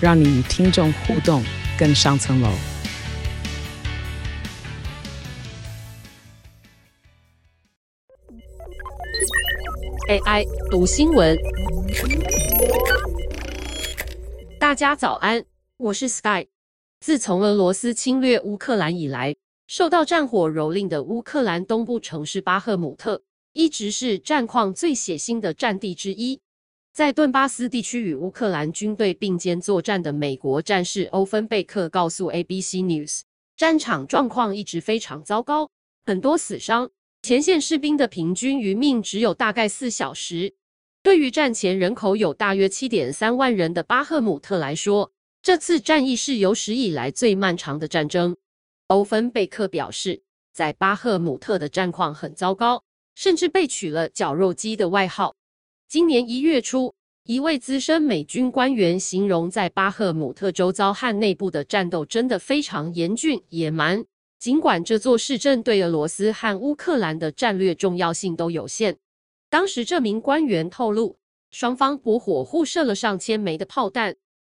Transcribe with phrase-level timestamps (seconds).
[0.00, 1.42] 让你与听众互动
[1.76, 2.48] 更上层楼。
[10.08, 11.36] AI 读新闻，
[14.60, 15.44] 大家早安，
[15.78, 16.46] 我是 Sky。
[17.00, 19.34] 自从俄罗斯侵略乌克兰以来，
[19.66, 26.40] 受到战火蹂躏的乌克兰东部城市巴赫姆特，一直是战况最血腥的战地之一。
[26.98, 33.20] 在顿巴斯地区与乌克兰军队并肩作战的美国战士欧芬贝克告诉 ABC News，
[33.56, 35.70] 战场状况一直非常糟糕，
[36.04, 36.90] 很多死伤，
[37.22, 40.56] 前线士兵的平均余命只有大概四小时。
[41.00, 48.36] 对于战前人口有大约七点三万人的巴赫姆特来说，这次战役是有史以来最漫长的战争。
[48.88, 50.20] 欧芬贝克表示，
[50.52, 52.82] 在巴赫姆特的战况很糟糕，
[53.14, 55.36] 甚至被取了“绞肉机”的外号。
[55.90, 56.94] 今年一月初，
[57.24, 64.04] 一位资深美军官员形容，在巴赫姆特周遭和内部的战斗真的非常严峻野蛮。
[64.38, 68.98] 尽管这座市镇对俄罗斯和乌克兰的战略重要性都有限，
[69.48, 71.16] 当时这名官员透露，
[71.50, 74.14] 双方驳火互射了上千枚的炮弹，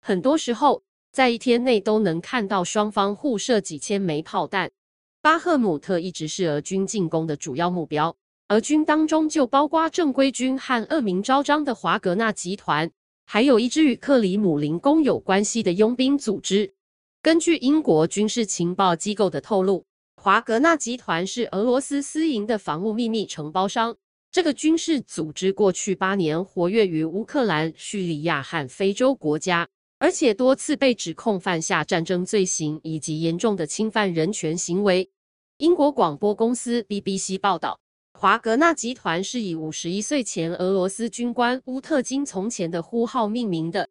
[0.00, 4.72] 很多时候在一天内都能看到双方互射几千枚炮弹。
[5.20, 8.16] 巴赫姆特一直是俄军进攻的主要目标。
[8.52, 12.90] 俄军当中就包括正规军和恶名昭彰的华格纳集团，
[13.24, 16.74] 还有一支与克里姆林宫有关系的佣兵组织。
[17.22, 19.86] 根据英国军事情报机构的透露，
[20.16, 23.96] 华格纳集团是俄罗斯私营的防务秘密承包商。
[24.30, 29.66] 这个军事组织过去八年活跃于乌克兰、叙利亚和非洲国家，
[29.98, 35.08] 而且多次被指控犯下战争罪行以及严重的侵犯人权行为。
[35.56, 37.78] 英国广播公司 BBC 报道。
[38.22, 43.88] 华格纳集团是以五十一岁前俄罗斯军官乌特金从前的呼号命名的。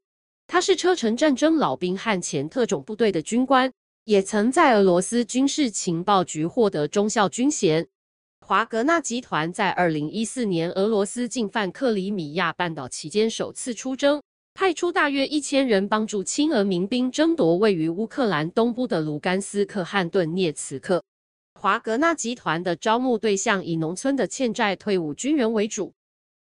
[0.48, 3.70] 他是车臣战争老兵和前特种部队的军官，
[4.06, 7.86] 也曾在俄罗斯军事情报局获得中校军衔。
[8.40, 14.22] 华格纳集团在二零一四年俄罗斯进犯克里米亚半岛期间首次出征，
[14.54, 21.04] 派出大约一千人帮助亲俄民兵争夺位于乌克兰东部的卢甘斯克和顿涅茨克。
[21.62, 25.94] 华格纳集团的招募对象以农村的欠债退伍军人为主。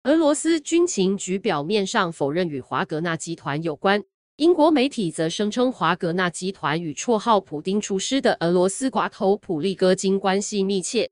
[0.05, 4.01] 俄罗斯军情局表面上否认与华格纳集团有关，
[4.37, 11.11] 英国媒体则声称华格纳集团与绰号“普丁厨师”的俄罗斯寡头普利戈金关系密切。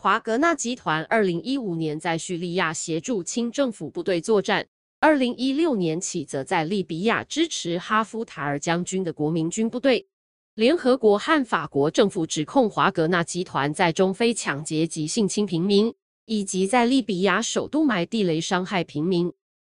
[0.00, 4.66] 华格纳集团二零一五年在叙利亚协助亲政府部队作战，
[4.98, 10.06] 二零一六年起则在利比亚支持哈夫塔尔将军的国民军部队。
[10.54, 15.94] 联合国和法国政府指控华格纳集团在中非抢劫及性侵平民，
[16.26, 19.32] 以及在利比亚首都埋地雷伤害平民。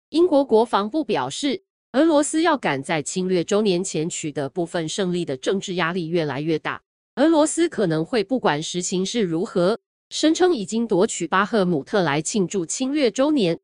[0.10, 6.84] 英国国防部表示，俄罗斯要赶在侵略周年前取得部分胜利的政治压力越来越大。
[7.16, 9.80] 俄罗斯可能会不管实情是如何，
[10.12, 13.60] 声称已经夺取巴赫姆特来庆祝侵略周年。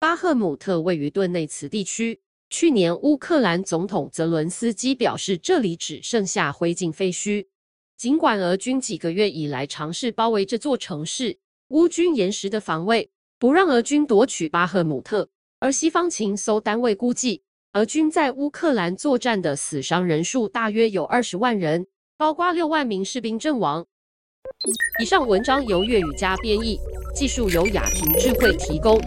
[0.00, 2.18] 巴赫姆特位于顿内茨地区。
[2.58, 7.44] 去年，乌克兰总统泽伦斯基表示，这里只剩下灰烬废墟。
[7.98, 11.36] 尽管俄军几个月以来尝试包围这座城市，
[11.68, 15.28] 乌军严实的防卫不让俄军夺取巴赫姆特。
[15.60, 17.42] 而西方情搜单位估计，
[17.74, 23.84] 俄军在乌克兰作战的死伤人数大约有二十万人，包括六万名士兵阵亡。
[25.02, 26.78] 以上文章由粤语加编译，
[27.14, 28.98] 技术由雅婷智慧提供。